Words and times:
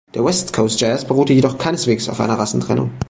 Der 0.15 0.25
West-Coast-Jazz 0.25 1.05
beruhte 1.05 1.33
jedoch 1.33 1.59
keineswegs 1.59 2.09
auf 2.09 2.19
einer 2.19 2.33
Rassentrennung. 2.39 2.89